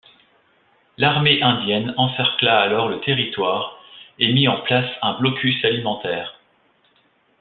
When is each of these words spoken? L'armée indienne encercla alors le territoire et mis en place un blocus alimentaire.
L'armée 0.97 1.43
indienne 1.43 1.93
encercla 1.95 2.59
alors 2.61 2.89
le 2.89 2.99
territoire 3.01 3.77
et 4.17 4.33
mis 4.33 4.47
en 4.47 4.59
place 4.61 4.89
un 5.03 5.13
blocus 5.19 5.63
alimentaire. 5.63 6.39